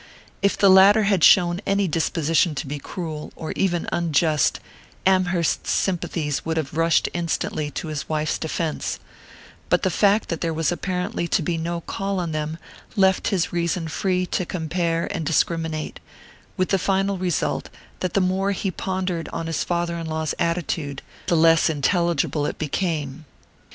[0.41, 4.59] If the latter had shown any disposition to be cruel, or even unjust,
[5.05, 8.97] Amherst's sympathies would have rushed instantly to his wife's defence;
[9.69, 12.57] but the fact that there was apparently to be no call on them
[12.95, 15.99] left his reason free to compare and discriminate,
[16.57, 21.03] with the final result that the more he pondered on his father in law's attitude
[21.27, 23.25] the less intelligible it became.